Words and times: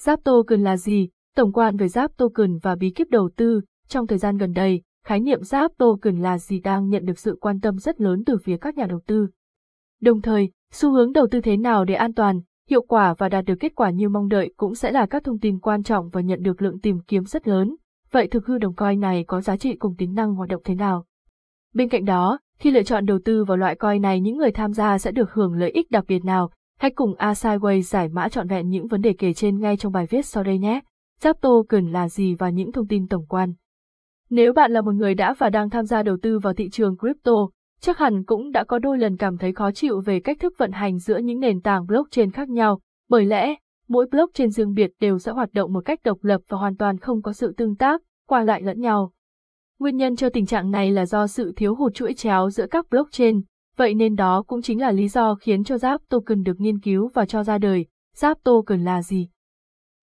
Giáp 0.00 0.24
token 0.24 0.62
là 0.62 0.76
gì? 0.76 1.08
Tổng 1.36 1.52
quan 1.52 1.76
về 1.76 1.88
giáp 1.88 2.16
token 2.16 2.58
và 2.58 2.74
bí 2.74 2.90
kíp 2.90 3.10
đầu 3.10 3.30
tư, 3.36 3.60
trong 3.88 4.06
thời 4.06 4.18
gian 4.18 4.36
gần 4.36 4.52
đây, 4.52 4.82
khái 5.04 5.20
niệm 5.20 5.42
giáp 5.42 5.70
token 5.78 6.22
là 6.22 6.38
gì 6.38 6.60
đang 6.60 6.88
nhận 6.88 7.04
được 7.04 7.18
sự 7.18 7.38
quan 7.40 7.60
tâm 7.60 7.78
rất 7.78 8.00
lớn 8.00 8.22
từ 8.26 8.38
phía 8.44 8.56
các 8.56 8.76
nhà 8.76 8.86
đầu 8.86 9.00
tư. 9.06 9.28
Đồng 10.00 10.20
thời, 10.20 10.50
xu 10.72 10.92
hướng 10.92 11.12
đầu 11.12 11.26
tư 11.30 11.40
thế 11.40 11.56
nào 11.56 11.84
để 11.84 11.94
an 11.94 12.14
toàn, 12.14 12.40
hiệu 12.70 12.82
quả 12.82 13.14
và 13.18 13.28
đạt 13.28 13.44
được 13.44 13.54
kết 13.60 13.72
quả 13.74 13.90
như 13.90 14.08
mong 14.08 14.28
đợi 14.28 14.54
cũng 14.56 14.74
sẽ 14.74 14.92
là 14.92 15.06
các 15.06 15.24
thông 15.24 15.38
tin 15.38 15.58
quan 15.58 15.82
trọng 15.82 16.08
và 16.08 16.20
nhận 16.20 16.42
được 16.42 16.62
lượng 16.62 16.80
tìm 16.80 16.98
kiếm 17.00 17.24
rất 17.24 17.48
lớn. 17.48 17.76
Vậy 18.10 18.28
thực 18.28 18.46
hư 18.46 18.58
đồng 18.58 18.74
coin 18.74 19.00
này 19.00 19.24
có 19.24 19.40
giá 19.40 19.56
trị 19.56 19.76
cùng 19.76 19.94
tính 19.98 20.14
năng 20.14 20.34
hoạt 20.34 20.48
động 20.48 20.62
thế 20.64 20.74
nào? 20.74 21.04
Bên 21.74 21.88
cạnh 21.88 22.04
đó, 22.04 22.38
khi 22.58 22.70
lựa 22.70 22.82
chọn 22.82 23.06
đầu 23.06 23.18
tư 23.24 23.44
vào 23.44 23.56
loại 23.56 23.74
coin 23.74 24.02
này 24.02 24.20
những 24.20 24.36
người 24.36 24.52
tham 24.52 24.72
gia 24.72 24.98
sẽ 24.98 25.12
được 25.12 25.32
hưởng 25.32 25.54
lợi 25.54 25.70
ích 25.70 25.90
đặc 25.90 26.04
biệt 26.08 26.24
nào? 26.24 26.50
Hãy 26.80 26.90
cùng 26.90 27.14
Asaiway 27.14 27.80
giải 27.82 28.08
mã 28.08 28.28
trọn 28.28 28.48
vẹn 28.48 28.68
những 28.68 28.86
vấn 28.86 29.00
đề 29.00 29.12
kể 29.12 29.32
trên 29.32 29.60
ngay 29.60 29.76
trong 29.76 29.92
bài 29.92 30.06
viết 30.06 30.26
sau 30.26 30.44
đây 30.44 30.58
nhé. 30.58 30.80
Giáp 31.20 31.40
token 31.40 31.92
là 31.92 32.08
gì 32.08 32.34
và 32.34 32.50
những 32.50 32.72
thông 32.72 32.86
tin 32.86 33.08
tổng 33.08 33.26
quan. 33.28 33.52
Nếu 34.30 34.52
bạn 34.52 34.72
là 34.72 34.80
một 34.80 34.92
người 34.92 35.14
đã 35.14 35.34
và 35.38 35.50
đang 35.50 35.70
tham 35.70 35.84
gia 35.84 36.02
đầu 36.02 36.16
tư 36.22 36.38
vào 36.38 36.54
thị 36.54 36.68
trường 36.70 36.96
crypto, 36.96 37.32
chắc 37.80 37.98
hẳn 37.98 38.24
cũng 38.24 38.50
đã 38.50 38.64
có 38.64 38.78
đôi 38.78 38.98
lần 38.98 39.16
cảm 39.16 39.38
thấy 39.38 39.52
khó 39.52 39.70
chịu 39.70 40.00
về 40.00 40.20
cách 40.20 40.36
thức 40.40 40.54
vận 40.58 40.72
hành 40.72 40.98
giữa 40.98 41.18
những 41.18 41.40
nền 41.40 41.60
tảng 41.60 41.86
blockchain 41.86 42.30
khác 42.30 42.48
nhau, 42.48 42.80
bởi 43.08 43.24
lẽ, 43.24 43.54
mỗi 43.88 44.06
blockchain 44.10 44.50
riêng 44.50 44.74
biệt 44.74 44.90
đều 45.00 45.18
sẽ 45.18 45.32
hoạt 45.32 45.52
động 45.52 45.72
một 45.72 45.84
cách 45.84 46.00
độc 46.04 46.24
lập 46.24 46.40
và 46.48 46.58
hoàn 46.58 46.76
toàn 46.76 46.98
không 46.98 47.22
có 47.22 47.32
sự 47.32 47.54
tương 47.56 47.76
tác, 47.76 48.02
qua 48.28 48.44
lại 48.44 48.62
lẫn 48.62 48.80
nhau. 48.80 49.12
Nguyên 49.78 49.96
nhân 49.96 50.16
cho 50.16 50.28
tình 50.28 50.46
trạng 50.46 50.70
này 50.70 50.90
là 50.90 51.06
do 51.06 51.26
sự 51.26 51.52
thiếu 51.56 51.74
hụt 51.74 51.94
chuỗi 51.94 52.14
chéo 52.14 52.50
giữa 52.50 52.66
các 52.66 52.86
blockchain, 52.90 53.40
vậy 53.76 53.94
nên 53.94 54.16
đó 54.16 54.42
cũng 54.46 54.62
chính 54.62 54.80
là 54.80 54.90
lý 54.90 55.08
do 55.08 55.34
khiến 55.34 55.64
cho 55.64 55.78
Giáp 55.78 56.00
token 56.08 56.42
được 56.42 56.60
nghiên 56.60 56.80
cứu 56.80 57.10
và 57.14 57.26
cho 57.26 57.42
ra 57.42 57.58
đời. 57.58 57.86
Giáp 58.16 58.38
token 58.44 58.84
là 58.84 59.02
gì? 59.02 59.28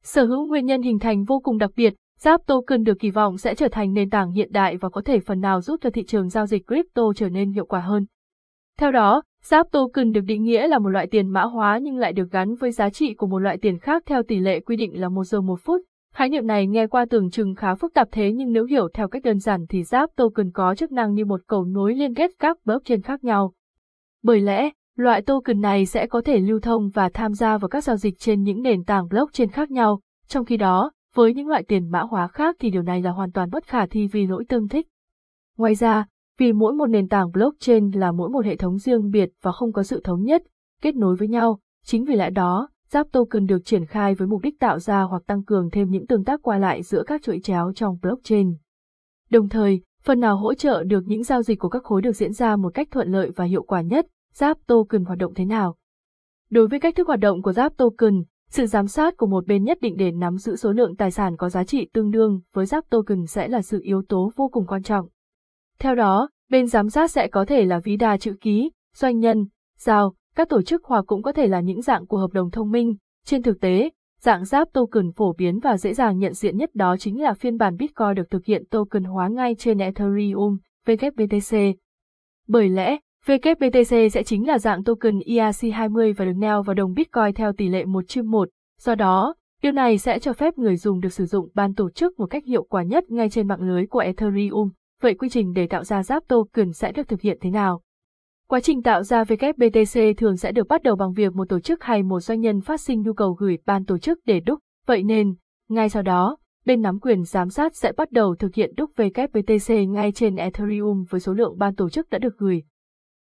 Sở 0.03 0.25
hữu 0.25 0.47
nguyên 0.47 0.65
nhân 0.65 0.81
hình 0.81 0.99
thành 0.99 1.23
vô 1.23 1.39
cùng 1.39 1.57
đặc 1.57 1.71
biệt, 1.75 1.93
Giáp 2.19 2.45
token 2.45 2.83
được 2.83 2.99
kỳ 2.99 3.11
vọng 3.11 3.37
sẽ 3.37 3.55
trở 3.55 3.67
thành 3.71 3.93
nền 3.93 4.09
tảng 4.09 4.31
hiện 4.31 4.51
đại 4.51 4.77
và 4.77 4.89
có 4.89 5.01
thể 5.01 5.19
phần 5.19 5.41
nào 5.41 5.61
giúp 5.61 5.79
cho 5.83 5.89
thị 5.89 6.03
trường 6.03 6.29
giao 6.29 6.45
dịch 6.45 6.67
crypto 6.67 7.03
trở 7.15 7.29
nên 7.29 7.51
hiệu 7.51 7.65
quả 7.65 7.79
hơn. 7.79 8.05
Theo 8.79 8.91
đó, 8.91 9.21
Giáp 9.43 9.71
token 9.71 10.11
được 10.11 10.21
định 10.21 10.43
nghĩa 10.43 10.67
là 10.67 10.79
một 10.79 10.89
loại 10.89 11.07
tiền 11.07 11.29
mã 11.29 11.41
hóa 11.41 11.79
nhưng 11.81 11.97
lại 11.97 12.13
được 12.13 12.31
gắn 12.31 12.55
với 12.55 12.71
giá 12.71 12.89
trị 12.89 13.13
của 13.13 13.27
một 13.27 13.39
loại 13.39 13.57
tiền 13.57 13.79
khác 13.79 14.03
theo 14.05 14.23
tỷ 14.23 14.39
lệ 14.39 14.59
quy 14.59 14.75
định 14.75 15.01
là 15.01 15.09
một 15.09 15.23
giờ 15.23 15.41
một 15.41 15.59
phút. 15.63 15.81
Khái 16.13 16.29
niệm 16.29 16.47
này 16.47 16.67
nghe 16.67 16.87
qua 16.87 17.05
tưởng 17.09 17.29
chừng 17.29 17.55
khá 17.55 17.75
phức 17.75 17.93
tạp 17.93 18.07
thế 18.11 18.31
nhưng 18.31 18.51
nếu 18.51 18.65
hiểu 18.65 18.87
theo 18.93 19.07
cách 19.07 19.23
đơn 19.23 19.39
giản 19.39 19.65
thì 19.69 19.83
Giáp 19.83 20.09
token 20.15 20.51
có 20.51 20.75
chức 20.75 20.91
năng 20.91 21.13
như 21.13 21.25
một 21.25 21.41
cầu 21.47 21.65
nối 21.65 21.95
liên 21.95 22.13
kết 22.13 22.31
các 22.39 22.57
blockchain 22.65 23.01
khác 23.01 23.23
nhau. 23.23 23.53
Bởi 24.23 24.41
lẽ, 24.41 24.69
loại 24.95 25.21
token 25.21 25.61
này 25.61 25.85
sẽ 25.85 26.07
có 26.07 26.21
thể 26.25 26.39
lưu 26.39 26.59
thông 26.59 26.89
và 26.89 27.09
tham 27.13 27.33
gia 27.33 27.57
vào 27.57 27.69
các 27.69 27.83
giao 27.83 27.97
dịch 27.97 28.19
trên 28.19 28.43
những 28.43 28.61
nền 28.61 28.83
tảng 28.83 29.07
blockchain 29.07 29.49
khác 29.49 29.71
nhau, 29.71 30.01
trong 30.27 30.45
khi 30.45 30.57
đó, 30.57 30.91
với 31.15 31.33
những 31.33 31.47
loại 31.47 31.63
tiền 31.63 31.91
mã 31.91 31.99
hóa 31.99 32.27
khác 32.27 32.55
thì 32.59 32.69
điều 32.69 32.81
này 32.81 33.01
là 33.01 33.11
hoàn 33.11 33.31
toàn 33.31 33.49
bất 33.49 33.67
khả 33.67 33.85
thi 33.85 34.07
vì 34.07 34.27
lỗi 34.27 34.45
tương 34.49 34.67
thích. 34.67 34.87
Ngoài 35.57 35.75
ra, 35.75 36.05
vì 36.37 36.53
mỗi 36.53 36.73
một 36.73 36.85
nền 36.85 37.07
tảng 37.07 37.31
blockchain 37.31 37.91
là 37.91 38.11
mỗi 38.11 38.29
một 38.29 38.45
hệ 38.45 38.55
thống 38.55 38.77
riêng 38.77 39.11
biệt 39.11 39.29
và 39.41 39.51
không 39.51 39.73
có 39.73 39.83
sự 39.83 40.01
thống 40.03 40.23
nhất, 40.23 40.43
kết 40.81 40.95
nối 40.95 41.15
với 41.15 41.27
nhau, 41.27 41.59
chính 41.83 42.05
vì 42.05 42.15
lẽ 42.15 42.29
đó, 42.29 42.69
Giáp 42.89 43.07
token 43.11 43.45
được 43.45 43.65
triển 43.65 43.85
khai 43.85 44.15
với 44.15 44.27
mục 44.27 44.41
đích 44.41 44.59
tạo 44.59 44.79
ra 44.79 45.01
hoặc 45.01 45.23
tăng 45.27 45.43
cường 45.43 45.69
thêm 45.69 45.89
những 45.89 46.07
tương 46.07 46.23
tác 46.23 46.41
qua 46.43 46.57
lại 46.57 46.83
giữa 46.83 47.03
các 47.07 47.21
chuỗi 47.21 47.39
chéo 47.43 47.71
trong 47.75 47.97
blockchain. 48.01 48.57
Đồng 49.29 49.49
thời, 49.49 49.81
phần 50.07 50.19
nào 50.19 50.37
hỗ 50.37 50.53
trợ 50.53 50.83
được 50.83 51.03
những 51.07 51.23
giao 51.23 51.41
dịch 51.41 51.59
của 51.59 51.69
các 51.69 51.83
khối 51.83 52.01
được 52.01 52.11
diễn 52.11 52.33
ra 52.33 52.55
một 52.55 52.73
cách 52.73 52.87
thuận 52.91 53.11
lợi 53.11 53.31
và 53.35 53.45
hiệu 53.45 53.63
quả 53.63 53.81
nhất, 53.81 54.07
Giáp 54.33 54.57
token 54.67 55.05
hoạt 55.05 55.19
động 55.19 55.33
thế 55.33 55.45
nào? 55.45 55.75
Đối 56.49 56.67
với 56.67 56.79
cách 56.79 56.95
thức 56.95 57.07
hoạt 57.07 57.19
động 57.19 57.41
của 57.41 57.53
Giáp 57.53 57.77
token, 57.77 58.23
sự 58.49 58.65
giám 58.65 58.87
sát 58.87 59.17
của 59.17 59.27
một 59.27 59.47
bên 59.47 59.63
nhất 59.63 59.77
định 59.81 59.97
để 59.97 60.11
nắm 60.11 60.37
giữ 60.37 60.55
số 60.55 60.71
lượng 60.71 60.95
tài 60.95 61.11
sản 61.11 61.37
có 61.37 61.49
giá 61.49 61.63
trị 61.63 61.89
tương 61.93 62.11
đương 62.11 62.41
với 62.53 62.65
Giáp 62.65 62.89
token 62.89 63.25
sẽ 63.25 63.47
là 63.47 63.61
sự 63.61 63.79
yếu 63.83 64.01
tố 64.09 64.31
vô 64.35 64.47
cùng 64.47 64.65
quan 64.67 64.83
trọng. 64.83 65.07
Theo 65.79 65.95
đó, 65.95 66.29
bên 66.49 66.67
giám 66.67 66.89
sát 66.89 67.11
sẽ 67.11 67.27
có 67.27 67.45
thể 67.45 67.65
là 67.65 67.79
ví 67.79 67.97
đa 67.97 68.17
chữ 68.17 68.35
ký, 68.41 68.71
doanh 68.95 69.19
nhân, 69.19 69.45
giao, 69.77 70.13
các 70.35 70.49
tổ 70.49 70.61
chức 70.61 70.85
hoặc 70.85 71.05
cũng 71.07 71.21
có 71.21 71.31
thể 71.31 71.47
là 71.47 71.59
những 71.59 71.81
dạng 71.81 72.07
của 72.07 72.17
hợp 72.17 72.31
đồng 72.33 72.51
thông 72.51 72.71
minh. 72.71 72.95
Trên 73.25 73.43
thực 73.43 73.59
tế, 73.61 73.89
dạng 74.21 74.45
giáp 74.45 74.67
token 74.73 75.11
phổ 75.11 75.33
biến 75.33 75.59
và 75.59 75.77
dễ 75.77 75.93
dàng 75.93 76.19
nhận 76.19 76.33
diện 76.33 76.57
nhất 76.57 76.75
đó 76.75 76.97
chính 76.97 77.21
là 77.21 77.33
phiên 77.33 77.57
bản 77.57 77.77
Bitcoin 77.77 78.15
được 78.15 78.29
thực 78.29 78.45
hiện 78.45 78.63
token 78.69 79.03
hóa 79.03 79.27
ngay 79.27 79.55
trên 79.55 79.77
Ethereum, 79.77 80.57
WBTC. 80.85 81.73
Bởi 82.47 82.69
lẽ, 82.69 82.97
WBTC 83.25 84.09
sẽ 84.09 84.23
chính 84.23 84.47
là 84.47 84.59
dạng 84.59 84.83
token 84.83 85.19
ERC20 85.19 86.13
và 86.17 86.25
được 86.25 86.33
neo 86.37 86.63
vào 86.63 86.73
đồng 86.73 86.93
Bitcoin 86.93 87.33
theo 87.35 87.53
tỷ 87.53 87.69
lệ 87.69 87.85
1 87.85 88.07
chia 88.07 88.21
1. 88.21 88.49
Do 88.79 88.95
đó, 88.95 89.35
điều 89.61 89.71
này 89.71 89.97
sẽ 89.97 90.19
cho 90.19 90.33
phép 90.33 90.57
người 90.57 90.75
dùng 90.75 90.99
được 90.99 91.13
sử 91.13 91.25
dụng 91.25 91.49
ban 91.53 91.73
tổ 91.73 91.89
chức 91.89 92.19
một 92.19 92.25
cách 92.25 92.45
hiệu 92.45 92.63
quả 92.63 92.83
nhất 92.83 93.11
ngay 93.11 93.29
trên 93.29 93.47
mạng 93.47 93.61
lưới 93.61 93.85
của 93.87 93.99
Ethereum. 93.99 94.69
Vậy 95.01 95.13
quy 95.13 95.29
trình 95.29 95.53
để 95.53 95.67
tạo 95.67 95.83
ra 95.83 96.03
giáp 96.03 96.27
token 96.27 96.73
sẽ 96.73 96.91
được 96.91 97.07
thực 97.07 97.21
hiện 97.21 97.37
thế 97.41 97.49
nào? 97.49 97.81
Quá 98.49 98.59
trình 98.59 98.83
tạo 98.83 99.03
ra 99.03 99.23
WBTC 99.23 100.13
thường 100.17 100.37
sẽ 100.37 100.51
được 100.51 100.67
bắt 100.67 100.83
đầu 100.83 100.95
bằng 100.95 101.13
việc 101.13 101.35
một 101.35 101.49
tổ 101.49 101.59
chức 101.59 101.83
hay 101.83 102.03
một 102.03 102.19
doanh 102.19 102.41
nhân 102.41 102.61
phát 102.61 102.81
sinh 102.81 103.01
nhu 103.01 103.13
cầu 103.13 103.33
gửi 103.33 103.57
ban 103.65 103.85
tổ 103.85 103.97
chức 103.97 104.19
để 104.25 104.39
đúc, 104.39 104.59
vậy 104.85 105.03
nên, 105.03 105.35
ngay 105.69 105.89
sau 105.89 106.03
đó, 106.03 106.37
bên 106.65 106.81
nắm 106.81 106.99
quyền 106.99 107.23
giám 107.23 107.49
sát 107.49 107.75
sẽ 107.75 107.91
bắt 107.97 108.11
đầu 108.11 108.35
thực 108.35 108.55
hiện 108.55 108.73
đúc 108.77 108.91
WBTC 108.95 109.91
ngay 109.91 110.11
trên 110.11 110.35
Ethereum 110.35 111.03
với 111.09 111.19
số 111.19 111.33
lượng 111.33 111.57
ban 111.57 111.75
tổ 111.75 111.89
chức 111.89 112.09
đã 112.09 112.17
được 112.17 112.37
gửi. 112.37 112.63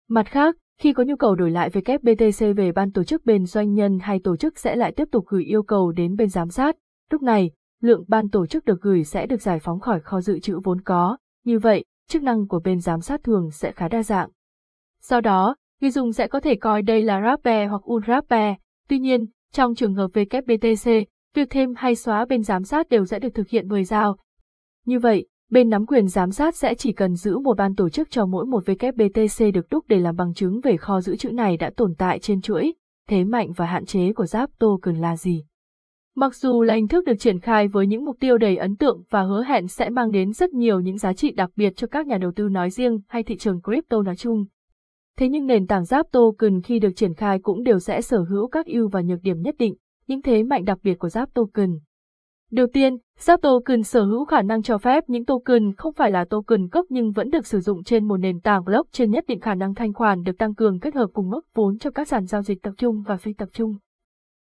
Mặt 0.09 0.27
khác, 0.27 0.57
khi 0.81 0.93
có 0.93 1.03
nhu 1.03 1.17
cầu 1.17 1.35
đổi 1.35 1.51
lại 1.51 1.71
WBTC 1.71 2.55
về 2.55 2.73
ban 2.73 2.93
tổ 2.93 3.05
chức 3.05 3.25
bên 3.25 3.47
doanh 3.47 3.75
nhân 3.75 3.99
hay 3.99 4.19
tổ 4.25 4.37
chức 4.37 4.59
sẽ 4.59 4.77
lại 4.77 4.93
tiếp 4.93 5.09
tục 5.13 5.25
gửi 5.27 5.45
yêu 5.45 5.63
cầu 5.63 5.93
đến 5.93 6.17
bên 6.17 6.29
giám 6.29 6.49
sát. 6.49 6.77
Lúc 7.11 7.23
này, 7.23 7.51
lượng 7.83 8.05
ban 8.09 8.31
tổ 8.31 8.47
chức 8.47 8.65
được 8.65 8.81
gửi 8.81 9.05
sẽ 9.05 9.27
được 9.27 9.43
giải 9.43 9.59
phóng 9.59 9.81
khỏi 9.81 10.01
kho 10.01 10.21
dự 10.21 10.39
trữ 10.39 10.61
vốn 10.65 10.81
có. 10.81 11.17
Như 11.45 11.59
vậy, 11.59 11.85
chức 12.09 12.23
năng 12.23 12.49
của 12.49 12.61
bên 12.65 12.81
giám 12.81 13.01
sát 13.01 13.25
thường 13.25 13.51
sẽ 13.51 13.73
khá 13.73 13.89
đa 13.89 14.03
dạng. 14.03 14.31
Do 15.09 15.21
đó, 15.21 15.57
người 15.81 15.91
dùng 15.91 16.13
sẽ 16.13 16.27
có 16.27 16.41
thể 16.41 16.55
coi 16.55 16.83
đây 16.83 17.03
là 17.03 17.21
wrapper 17.21 17.69
hoặc 17.69 17.83
unwrapper. 17.83 18.55
Tuy 18.89 18.99
nhiên, 18.99 19.27
trong 19.53 19.75
trường 19.75 19.95
hợp 19.95 20.11
WBTC, 20.15 21.05
việc 21.35 21.51
thêm 21.51 21.75
hay 21.77 21.95
xóa 21.95 22.25
bên 22.25 22.43
giám 22.43 22.65
sát 22.65 22.89
đều 22.89 23.05
sẽ 23.05 23.19
được 23.19 23.35
thực 23.35 23.49
hiện 23.49 23.69
bởi 23.69 23.85
giao. 23.85 24.17
Như 24.87 24.99
vậy, 24.99 25.27
bên 25.51 25.71
nắm 25.71 25.87
quyền 25.87 26.07
giám 26.09 26.31
sát 26.31 26.57
sẽ 26.57 26.75
chỉ 26.75 26.93
cần 26.93 27.15
giữ 27.15 27.39
một 27.39 27.57
ban 27.57 27.75
tổ 27.75 27.89
chức 27.89 28.11
cho 28.11 28.27
mỗi 28.27 28.47
một 28.47 28.65
WBTC 28.67 29.53
được 29.53 29.67
đúc 29.71 29.85
để 29.89 29.99
làm 29.99 30.17
bằng 30.17 30.35
chứng 30.35 30.61
về 30.61 30.77
kho 30.77 31.01
giữ 31.01 31.17
chữ 31.17 31.31
này 31.31 31.57
đã 31.57 31.71
tồn 31.77 31.95
tại 31.99 32.19
trên 32.19 32.41
chuỗi, 32.41 32.75
thế 33.09 33.25
mạnh 33.25 33.53
và 33.53 33.67
hạn 33.67 33.85
chế 33.85 34.13
của 34.13 34.27
giáp 34.27 34.51
token 34.59 34.97
là 34.97 35.17
gì. 35.17 35.45
Mặc 36.17 36.35
dù 36.35 36.63
là 36.63 36.75
hình 36.75 36.89
thức 36.89 37.05
được 37.05 37.17
triển 37.19 37.41
khai 37.41 37.69
với 37.69 37.87
những 37.87 38.05
mục 38.05 38.17
tiêu 38.21 38.39
đầy 38.39 38.57
ấn 38.57 38.77
tượng 38.77 39.03
và 39.11 39.23
hứa 39.23 39.45
hẹn 39.45 39.69
sẽ 39.69 39.91
mang 39.91 40.11
đến 40.11 40.33
rất 40.33 40.53
nhiều 40.53 40.81
những 40.81 40.99
giá 40.99 41.13
trị 41.13 41.33
đặc 41.33 41.51
biệt 41.57 41.77
cho 41.77 41.87
các 41.87 42.07
nhà 42.07 42.19
đầu 42.19 42.33
tư 42.37 42.49
nói 42.49 42.71
riêng 42.71 42.99
hay 43.09 43.23
thị 43.23 43.37
trường 43.37 43.61
crypto 43.63 44.03
nói 44.03 44.17
chung, 44.17 44.45
Thế 45.19 45.29
nhưng 45.29 45.47
nền 45.47 45.67
tảng 45.67 45.85
Giáp 45.85 46.07
Token 46.13 46.63
khi 46.63 46.79
được 46.79 46.91
triển 46.97 47.15
khai 47.15 47.39
cũng 47.39 47.63
đều 47.63 47.79
sẽ 47.79 48.01
sở 48.01 48.19
hữu 48.19 48.49
các 48.49 48.67
ưu 48.67 48.89
và 48.89 49.01
nhược 49.01 49.23
điểm 49.23 49.41
nhất 49.41 49.55
định, 49.59 49.75
những 50.07 50.23
thế 50.23 50.43
mạnh 50.43 50.65
đặc 50.65 50.79
biệt 50.83 50.95
của 50.99 51.09
Giáp 51.09 51.35
Token. 51.35 51.79
Đầu 52.51 52.67
tiên, 52.73 52.97
Giáp 53.19 53.43
Token 53.43 53.83
sở 53.83 54.05
hữu 54.05 54.25
khả 54.25 54.43
năng 54.43 54.63
cho 54.63 54.79
phép 54.79 55.05
những 55.07 55.25
token 55.25 55.75
không 55.75 55.93
phải 55.93 56.11
là 56.11 56.25
token 56.25 56.69
gốc 56.69 56.87
nhưng 56.89 57.13
vẫn 57.13 57.31
được 57.31 57.47
sử 57.47 57.61
dụng 57.61 57.83
trên 57.83 58.09
một 58.09 58.17
nền 58.17 58.41
tảng 58.41 58.65
blockchain 58.65 59.11
nhất 59.11 59.25
định 59.29 59.41
khả 59.41 59.55
năng 59.55 59.75
thanh 59.75 59.93
khoản 59.93 60.23
được 60.23 60.39
tăng 60.39 60.55
cường 60.55 60.81
kết 60.81 60.95
hợp 60.95 61.11
cùng 61.13 61.31
mức 61.31 61.41
vốn 61.55 61.79
cho 61.79 61.91
các 61.91 62.09
sàn 62.09 62.27
giao 62.27 62.43
dịch 62.43 62.63
tập 62.63 62.73
trung 62.79 63.03
và 63.07 63.17
phi 63.17 63.33
tập 63.33 63.49
trung. 63.53 63.77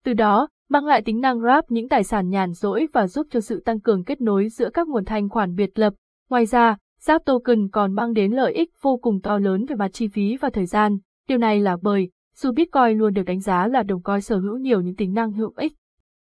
Từ 0.05 0.13
đó, 0.13 0.47
mang 0.69 0.85
lại 0.85 1.01
tính 1.01 1.21
năng 1.21 1.39
wrap 1.39 1.61
những 1.69 1.89
tài 1.89 2.03
sản 2.03 2.29
nhàn 2.29 2.53
rỗi 2.53 2.87
và 2.93 3.07
giúp 3.07 3.27
cho 3.29 3.39
sự 3.39 3.61
tăng 3.65 3.79
cường 3.79 4.03
kết 4.03 4.21
nối 4.21 4.49
giữa 4.49 4.69
các 4.69 4.87
nguồn 4.87 5.05
thanh 5.05 5.29
khoản 5.29 5.55
biệt 5.55 5.79
lập. 5.79 5.93
Ngoài 6.29 6.45
ra, 6.45 6.77
Giáp 7.01 7.25
token 7.25 7.69
còn 7.69 7.95
mang 7.95 8.13
đến 8.13 8.31
lợi 8.31 8.53
ích 8.53 8.69
vô 8.81 8.97
cùng 8.97 9.21
to 9.21 9.37
lớn 9.37 9.65
về 9.65 9.75
mặt 9.75 9.93
chi 9.93 10.07
phí 10.07 10.37
và 10.37 10.49
thời 10.49 10.65
gian. 10.65 10.97
Điều 11.27 11.37
này 11.37 11.59
là 11.59 11.77
bởi, 11.81 12.09
dù 12.35 12.51
Bitcoin 12.51 12.97
luôn 12.97 13.13
được 13.13 13.23
đánh 13.23 13.39
giá 13.39 13.67
là 13.67 13.83
đồng 13.83 14.01
coin 14.01 14.21
sở 14.21 14.37
hữu 14.37 14.57
nhiều 14.57 14.81
những 14.81 14.95
tính 14.95 15.13
năng 15.13 15.31
hữu 15.31 15.53
ích. 15.55 15.73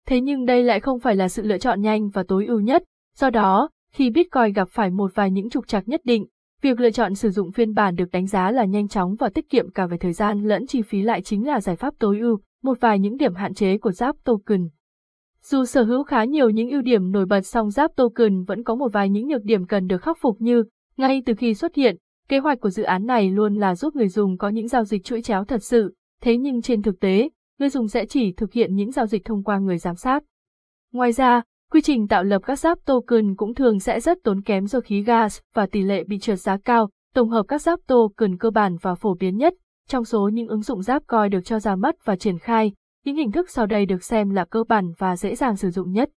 Thế 0.06 0.20
nhưng 0.20 0.44
đây 0.44 0.62
lại 0.62 0.80
không 0.80 1.00
phải 1.00 1.16
là 1.16 1.28
sự 1.28 1.42
lựa 1.42 1.58
chọn 1.58 1.80
nhanh 1.80 2.08
và 2.08 2.22
tối 2.28 2.46
ưu 2.46 2.60
nhất, 2.60 2.82
do 3.16 3.30
đó, 3.30 3.68
khi 3.92 4.10
Bitcoin 4.10 4.52
gặp 4.52 4.68
phải 4.70 4.90
một 4.90 5.14
vài 5.14 5.30
những 5.30 5.50
trục 5.50 5.68
trặc 5.68 5.88
nhất 5.88 6.00
định, 6.04 6.26
việc 6.62 6.80
lựa 6.80 6.90
chọn 6.90 7.14
sử 7.14 7.30
dụng 7.30 7.52
phiên 7.52 7.74
bản 7.74 7.94
được 7.94 8.10
đánh 8.12 8.26
giá 8.26 8.50
là 8.50 8.64
nhanh 8.64 8.88
chóng 8.88 9.14
và 9.14 9.28
tiết 9.28 9.48
kiệm 9.48 9.70
cả 9.70 9.86
về 9.86 9.96
thời 9.96 10.12
gian 10.12 10.42
lẫn 10.42 10.66
chi 10.66 10.82
phí 10.82 11.02
lại 11.02 11.22
chính 11.22 11.46
là 11.46 11.60
giải 11.60 11.76
pháp 11.76 11.94
tối 11.98 12.18
ưu, 12.18 12.40
một 12.62 12.80
vài 12.80 12.98
những 12.98 13.16
điểm 13.16 13.34
hạn 13.34 13.54
chế 13.54 13.78
của 13.78 13.92
Giáp 13.92 14.16
token. 14.24 14.68
Dù 15.42 15.64
sở 15.64 15.82
hữu 15.82 16.02
khá 16.04 16.24
nhiều 16.24 16.50
những 16.50 16.70
ưu 16.70 16.82
điểm 16.82 17.12
nổi 17.12 17.26
bật 17.26 17.40
song 17.40 17.70
Giáp 17.70 17.96
Token 17.96 18.42
vẫn 18.42 18.64
có 18.64 18.74
một 18.74 18.92
vài 18.92 19.10
những 19.10 19.28
nhược 19.28 19.44
điểm 19.44 19.66
cần 19.66 19.86
được 19.86 20.02
khắc 20.02 20.18
phục 20.20 20.36
như, 20.40 20.64
ngay 20.96 21.22
từ 21.26 21.34
khi 21.34 21.54
xuất 21.54 21.74
hiện, 21.74 21.96
kế 22.28 22.38
hoạch 22.38 22.60
của 22.60 22.70
dự 22.70 22.82
án 22.82 23.06
này 23.06 23.30
luôn 23.30 23.54
là 23.54 23.74
giúp 23.74 23.96
người 23.96 24.08
dùng 24.08 24.38
có 24.38 24.48
những 24.48 24.68
giao 24.68 24.84
dịch 24.84 25.04
chuỗi 25.04 25.22
chéo 25.22 25.44
thật 25.44 25.62
sự, 25.62 25.94
thế 26.22 26.36
nhưng 26.36 26.62
trên 26.62 26.82
thực 26.82 27.00
tế, 27.00 27.28
người 27.58 27.68
dùng 27.68 27.88
sẽ 27.88 28.06
chỉ 28.06 28.32
thực 28.32 28.52
hiện 28.52 28.74
những 28.74 28.90
giao 28.90 29.06
dịch 29.06 29.24
thông 29.24 29.42
qua 29.42 29.58
người 29.58 29.78
giám 29.78 29.94
sát. 29.94 30.22
Ngoài 30.92 31.12
ra, 31.12 31.42
quy 31.72 31.80
trình 31.80 32.08
tạo 32.08 32.24
lập 32.24 32.42
các 32.46 32.58
giáp 32.58 32.78
token 32.84 33.34
cũng 33.36 33.54
thường 33.54 33.80
sẽ 33.80 34.00
rất 34.00 34.18
tốn 34.24 34.42
kém 34.42 34.66
do 34.66 34.80
khí 34.80 35.02
gas 35.02 35.38
và 35.54 35.66
tỷ 35.66 35.82
lệ 35.82 36.04
bị 36.04 36.18
trượt 36.18 36.40
giá 36.40 36.56
cao, 36.56 36.90
tổng 37.14 37.28
hợp 37.28 37.44
các 37.48 37.62
giáp 37.62 37.80
token 37.86 38.38
cơ 38.38 38.50
bản 38.50 38.76
và 38.82 38.94
phổ 38.94 39.14
biến 39.14 39.36
nhất, 39.36 39.54
trong 39.88 40.04
số 40.04 40.28
những 40.32 40.48
ứng 40.48 40.62
dụng 40.62 40.82
giáp 40.82 41.02
coi 41.06 41.28
được 41.28 41.40
cho 41.44 41.58
ra 41.60 41.76
mắt 41.76 41.94
và 42.04 42.16
triển 42.16 42.38
khai, 42.38 42.72
những 43.04 43.16
hình 43.16 43.30
thức 43.30 43.50
sau 43.50 43.66
đây 43.66 43.86
được 43.86 44.04
xem 44.04 44.30
là 44.30 44.44
cơ 44.44 44.64
bản 44.68 44.92
và 44.98 45.16
dễ 45.16 45.34
dàng 45.34 45.56
sử 45.56 45.70
dụng 45.70 45.92
nhất. 45.92 46.10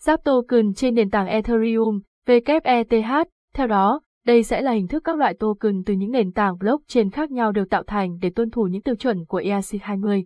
Giáp 0.00 0.24
token 0.24 0.74
trên 0.74 0.94
nền 0.94 1.10
tảng 1.10 1.26
Ethereum, 1.26 2.00
WETH, 2.26 3.24
theo 3.54 3.66
đó, 3.66 4.00
đây 4.26 4.42
sẽ 4.42 4.62
là 4.62 4.72
hình 4.72 4.88
thức 4.88 5.04
các 5.04 5.16
loại 5.16 5.34
token 5.34 5.82
từ 5.86 5.94
những 5.94 6.10
nền 6.10 6.32
tảng 6.32 6.58
blockchain 6.58 7.10
khác 7.10 7.30
nhau 7.30 7.52
được 7.52 7.70
tạo 7.70 7.82
thành 7.82 8.18
để 8.22 8.30
tuân 8.30 8.50
thủ 8.50 8.62
những 8.62 8.82
tiêu 8.82 8.94
chuẩn 8.94 9.24
của 9.24 9.40
ERC20. 9.40 10.24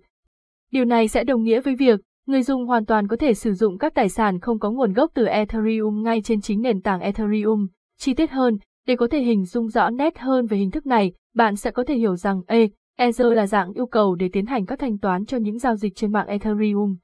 Điều 0.71 0.85
này 0.85 1.09
sẽ 1.09 1.25
đồng 1.25 1.43
nghĩa 1.43 1.61
với 1.61 1.75
việc 1.75 2.01
người 2.27 2.43
dùng 2.43 2.67
hoàn 2.67 2.85
toàn 2.85 3.09
có 3.09 3.17
thể 3.17 3.35
sử 3.35 3.53
dụng 3.53 3.79
các 3.79 3.95
tài 3.95 4.09
sản 4.09 4.41
không 4.41 4.59
có 4.59 4.71
nguồn 4.71 4.93
gốc 4.93 5.11
từ 5.15 5.27
Ethereum 5.27 6.03
ngay 6.03 6.23
trên 6.23 6.41
chính 6.41 6.63
nền 6.63 6.83
tảng 6.83 7.01
Ethereum. 7.01 7.67
Chi 7.99 8.15
tiết 8.15 8.31
hơn, 8.31 8.59
để 8.87 8.97
có 8.97 9.09
thể 9.11 9.23
hình 9.23 9.45
dung 9.45 9.69
rõ 9.69 9.91
nét 9.91 10.19
hơn 10.19 10.47
về 10.47 10.57
hình 10.57 10.71
thức 10.71 10.87
này, 10.87 11.13
bạn 11.35 11.57
sẽ 11.57 11.71
có 11.71 11.85
thể 11.85 11.95
hiểu 11.95 12.17
rằng 12.17 12.43
E, 12.47 12.67
Ether 12.97 13.33
là 13.33 13.47
dạng 13.47 13.73
yêu 13.73 13.87
cầu 13.87 14.15
để 14.15 14.29
tiến 14.33 14.47
hành 14.47 14.67
các 14.67 14.79
thanh 14.79 14.99
toán 14.99 15.25
cho 15.25 15.37
những 15.37 15.59
giao 15.59 15.77
dịch 15.77 15.97
trên 15.97 16.13
mạng 16.13 16.27
Ethereum. 16.27 16.97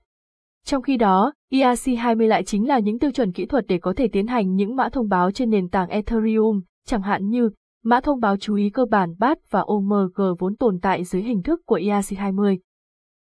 Trong 0.64 0.82
khi 0.82 0.96
đó, 0.96 1.32
ERC20 1.52 2.26
lại 2.26 2.44
chính 2.44 2.68
là 2.68 2.78
những 2.78 2.98
tiêu 2.98 3.10
chuẩn 3.10 3.32
kỹ 3.32 3.46
thuật 3.46 3.64
để 3.68 3.78
có 3.78 3.92
thể 3.96 4.08
tiến 4.08 4.26
hành 4.26 4.54
những 4.54 4.76
mã 4.76 4.88
thông 4.88 5.08
báo 5.08 5.30
trên 5.30 5.50
nền 5.50 5.68
tảng 5.68 5.88
Ethereum, 5.88 6.60
chẳng 6.86 7.02
hạn 7.02 7.28
như 7.28 7.50
mã 7.84 8.00
thông 8.00 8.20
báo 8.20 8.36
chú 8.36 8.54
ý 8.54 8.70
cơ 8.70 8.84
bản 8.84 9.14
BAT 9.18 9.38
và 9.50 9.60
OMG 9.60 10.20
vốn 10.38 10.56
tồn 10.56 10.78
tại 10.82 11.04
dưới 11.04 11.22
hình 11.22 11.42
thức 11.42 11.60
của 11.66 11.78
ERC20. 11.78 12.58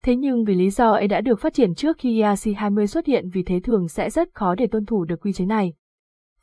Thế 0.03 0.15
nhưng 0.15 0.43
vì 0.43 0.53
lý 0.53 0.69
do 0.69 0.91
ấy 0.91 1.07
đã 1.07 1.21
được 1.21 1.39
phát 1.39 1.53
triển 1.53 1.75
trước 1.75 1.97
khi 1.99 2.21
ERC20 2.21 2.85
xuất 2.85 3.05
hiện 3.05 3.29
vì 3.29 3.43
thế 3.43 3.59
thường 3.59 3.87
sẽ 3.87 4.09
rất 4.09 4.29
khó 4.33 4.55
để 4.55 4.67
tuân 4.67 4.85
thủ 4.85 5.05
được 5.05 5.21
quy 5.21 5.33
chế 5.33 5.45
này. 5.45 5.73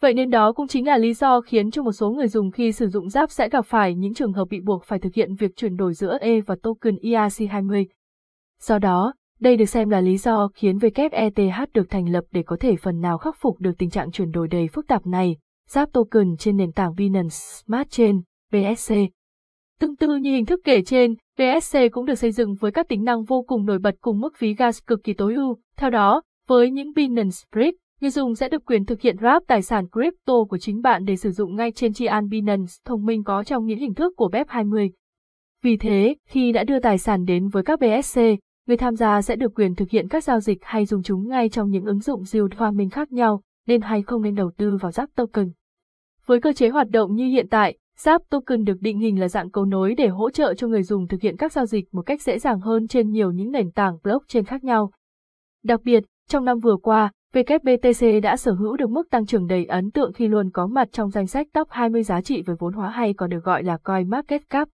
Vậy 0.01 0.15
nên 0.15 0.31
đó 0.31 0.53
cũng 0.53 0.67
chính 0.67 0.87
là 0.87 0.99
lý 0.99 1.15
do 1.15 1.41
khiến 1.41 1.71
cho 1.71 1.83
một 1.83 1.93
số 1.93 2.11
người 2.11 2.29
dùng 2.29 2.51
khi 2.51 2.73
sử 2.73 2.89
dụng 2.89 3.09
Giáp 3.09 3.31
sẽ 3.31 3.49
gặp 3.49 3.67
phải 3.67 3.95
những 3.95 4.15
trường 4.15 4.33
hợp 4.33 4.45
bị 4.51 4.61
buộc 4.61 4.85
phải 4.85 4.99
thực 4.99 5.15
hiện 5.15 5.35
việc 5.35 5.57
chuyển 5.57 5.77
đổi 5.77 5.95
giữa 5.95 6.19
E 6.21 6.41
và 6.41 6.57
token 6.63 6.97
ERC20. 6.97 7.85
Do 8.61 8.79
đó, 8.79 9.15
đây 9.41 9.57
được 9.57 9.65
xem 9.65 9.89
là 9.89 10.01
lý 10.01 10.17
do 10.17 10.49
khiến 10.55 10.79
WETH 10.79 11.67
được 11.75 11.91
thành 11.91 12.09
lập 12.09 12.25
để 12.33 12.43
có 12.43 12.57
thể 12.61 12.77
phần 12.77 13.01
nào 13.01 13.19
khắc 13.19 13.37
phục 13.41 13.61
được 13.61 13.73
tình 13.79 13.91
trạng 13.91 14.11
chuyển 14.11 14.31
đổi 14.31 14.49
đầy 14.49 14.69
phức 14.69 14.87
tạp 14.87 15.07
này, 15.07 15.37
Giáp 15.69 15.93
token 15.93 16.37
trên 16.37 16.57
nền 16.57 16.73
tảng 16.73 16.95
Binance 16.95 17.29
Smart 17.31 17.91
Chain, 17.91 18.21
BSC. 18.53 18.95
Tương 19.81 19.97
tự 19.97 20.17
như 20.17 20.35
hình 20.35 20.47
thức 20.47 20.61
kể 20.65 20.83
trên, 20.83 21.15
BSC 21.39 21.79
cũng 21.93 22.07
được 22.07 22.15
xây 22.15 22.33
dựng 22.33 22.55
với 22.55 22.71
các 22.71 22.89
tính 22.89 23.05
năng 23.05 23.25
vô 23.25 23.43
cùng 23.43 23.67
nổi 23.67 23.79
bật 23.79 23.95
cùng 24.01 24.21
mức 24.21 24.37
phí 24.37 24.55
gas 24.55 24.81
cực 24.87 25.05
kỳ 25.05 25.15
tối 25.15 25.35
ưu. 25.35 25.57
Theo 25.77 25.91
đó, 25.91 26.23
với 26.49 26.71
những 26.71 26.93
Binance 26.97 27.37
Bridge, 27.53 27.77
người 28.01 28.11
dùng 28.11 28.35
sẽ 28.35 28.49
được 28.49 28.65
quyền 28.65 28.85
thực 28.85 29.01
hiện 29.01 29.17
wrap 29.17 29.41
tài 29.47 29.63
sản 29.63 29.87
crypto 29.89 30.45
của 30.49 30.59
chính 30.59 30.83
bạn 30.83 31.05
để 31.05 31.17
sử 31.17 31.31
dụng 31.31 31.57
ngay 31.57 31.73
trên 31.73 31.93
Chian 31.93 32.29
Binance 32.29 32.73
thông 32.85 33.05
minh 33.05 33.25
có 33.25 33.45
trong 33.45 33.67
những 33.67 33.79
hình 33.79 33.95
thức 33.95 34.13
của 34.17 34.31
BEP20. 34.33 34.91
Vì 35.63 35.77
thế, 35.77 36.17
khi 36.29 36.53
đã 36.53 36.65
đưa 36.65 36.81
tài 36.81 36.99
sản 36.99 37.25
đến 37.25 37.49
với 37.49 37.63
các 37.63 37.81
BSC, 37.81 38.21
người 38.67 38.77
tham 38.77 38.97
gia 38.97 39.23
sẽ 39.23 39.37
được 39.37 39.55
quyền 39.55 39.75
thực 39.75 39.91
hiện 39.91 40.09
các 40.09 40.25
giao 40.25 40.41
dịch 40.41 40.59
hay 40.63 40.87
dùng 40.87 41.03
chúng 41.03 41.29
ngay 41.29 41.49
trong 41.49 41.71
những 41.71 41.85
ứng 41.85 42.01
dụng 42.01 42.23
yield 42.33 42.53
farming 42.53 42.91
khác 42.91 43.13
nhau, 43.13 43.43
nên 43.67 43.81
hay 43.81 44.03
không 44.03 44.23
nên 44.23 44.35
đầu 44.35 44.51
tư 44.57 44.77
vào 44.81 44.91
Zap 44.91 45.07
token. 45.15 45.51
Với 46.27 46.41
cơ 46.41 46.53
chế 46.53 46.69
hoạt 46.69 46.91
động 46.91 47.15
như 47.15 47.29
hiện 47.29 47.47
tại, 47.51 47.79
Zap 47.99 48.19
token 48.31 48.65
được 48.65 48.81
định 48.81 48.99
hình 48.99 49.21
là 49.21 49.29
dạng 49.29 49.51
cầu 49.51 49.65
nối 49.65 49.95
để 49.95 50.09
hỗ 50.09 50.31
trợ 50.31 50.55
cho 50.55 50.67
người 50.67 50.83
dùng 50.83 51.09
thực 51.09 51.21
hiện 51.21 51.37
các 51.37 51.53
giao 51.53 51.67
dịch 51.67 51.95
một 51.95 52.03
cách 52.03 52.23
dễ 52.23 52.39
dàng 52.39 52.61
hơn 52.61 52.87
trên 52.87 53.11
nhiều 53.11 53.31
những 53.31 53.51
nền 53.51 53.71
tảng 53.71 53.99
blockchain 54.03 54.45
khác 54.45 54.65
nhau. 54.65 54.91
Đặc 55.65 55.81
biệt, 55.85 56.05
trong 56.29 56.45
năm 56.45 56.59
vừa 56.59 56.77
qua, 56.77 57.13
WBTC 57.35 58.21
đã 58.21 58.37
sở 58.37 58.53
hữu 58.53 58.77
được 58.77 58.91
mức 58.91 59.11
tăng 59.11 59.27
trưởng 59.27 59.47
đầy 59.47 59.65
ấn 59.65 59.91
tượng 59.91 60.13
khi 60.13 60.29
luôn 60.29 60.51
có 60.51 60.67
mặt 60.67 60.89
trong 60.93 61.11
danh 61.11 61.27
sách 61.27 61.47
top 61.53 61.69
20 61.71 62.03
giá 62.03 62.21
trị 62.21 62.43
về 62.43 62.55
vốn 62.59 62.73
hóa 62.73 62.91
hay 62.91 63.15
còn 63.15 63.31
được 63.31 63.45
gọi 63.45 63.63
là 63.63 63.77
coin 63.77 64.11
market 64.11 64.51
cap. 64.51 64.69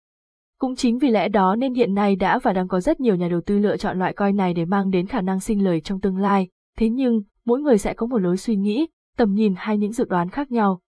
Cũng 0.59 0.77
chính 0.77 0.99
vì 0.99 1.09
lẽ 1.09 1.29
đó 1.29 1.57
nên 1.57 1.75
hiện 1.75 1.95
nay 1.95 2.17
đã 2.17 2.39
và 2.39 2.53
đang 2.53 2.69
có 2.69 2.81
rất 2.81 3.01
nhiều 3.01 3.15
nhà 3.17 3.29
đầu 3.29 3.41
tư 3.47 3.59
lựa 3.59 3.77
chọn 3.77 3.99
loại 3.99 4.13
coin 4.13 4.37
này 4.37 4.55
để 4.55 4.65
mang 4.65 4.91
đến 4.91 5.07
khả 5.07 5.21
năng 5.21 5.41
sinh 5.41 5.65
lời 5.65 5.81
trong 5.81 6.01
tương 6.01 6.17
lai. 6.17 6.49
Thế 6.79 6.89
nhưng, 6.89 7.23
mỗi 7.45 7.61
người 7.61 7.79
sẽ 7.79 7.95
có 7.95 8.07
một 8.07 8.19
lối 8.19 8.37
suy 8.37 8.57
nghĩ, 8.57 8.89
tầm 9.17 9.35
nhìn 9.35 9.55
hay 9.57 9.79
những 9.79 9.93
dự 9.93 10.05
đoán 10.05 10.29
khác 10.29 10.51
nhau. 10.51 10.81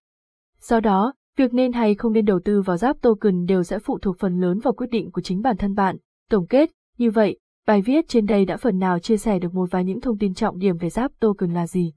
Do 0.59 0.79
đó, 0.79 1.13
việc 1.37 1.53
nên 1.53 1.73
hay 1.73 1.95
không 1.95 2.13
nên 2.13 2.25
đầu 2.25 2.39
tư 2.45 2.61
vào 2.61 2.77
giáp 2.77 3.01
token 3.01 3.45
đều 3.45 3.63
sẽ 3.63 3.79
phụ 3.79 3.99
thuộc 4.01 4.19
phần 4.19 4.39
lớn 4.39 4.59
vào 4.59 4.73
quyết 4.73 4.87
định 4.87 5.11
của 5.11 5.21
chính 5.21 5.41
bản 5.41 5.57
thân 5.57 5.75
bạn. 5.75 5.97
Tổng 6.29 6.47
kết, 6.47 6.71
như 6.97 7.11
vậy, 7.11 7.37
bài 7.67 7.81
viết 7.81 8.07
trên 8.07 8.25
đây 8.25 8.45
đã 8.45 8.57
phần 8.57 8.79
nào 8.79 8.99
chia 8.99 9.17
sẻ 9.17 9.39
được 9.39 9.53
một 9.53 9.71
vài 9.71 9.83
những 9.83 10.01
thông 10.01 10.17
tin 10.17 10.33
trọng 10.33 10.59
điểm 10.59 10.77
về 10.77 10.89
giáp 10.89 11.11
token 11.19 11.53
là 11.53 11.67
gì. 11.67 11.93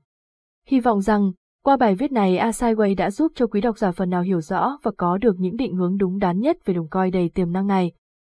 Hy 0.68 0.80
vọng 0.80 1.00
rằng, 1.00 1.32
qua 1.64 1.76
bài 1.76 1.94
viết 1.94 2.12
này 2.12 2.36
Asaiway 2.36 2.96
đã 2.96 3.10
giúp 3.10 3.32
cho 3.34 3.46
quý 3.46 3.60
độc 3.60 3.78
giả 3.78 3.92
phần 3.92 4.10
nào 4.10 4.22
hiểu 4.22 4.40
rõ 4.40 4.78
và 4.82 4.90
có 4.96 5.18
được 5.18 5.36
những 5.38 5.56
định 5.56 5.74
hướng 5.76 5.96
đúng 5.96 6.18
đắn 6.18 6.40
nhất 6.40 6.56
về 6.64 6.74
đồng 6.74 6.88
coi 6.88 7.10
đầy 7.10 7.28
tiềm 7.28 7.52
năng 7.52 7.66
này. 7.66 7.92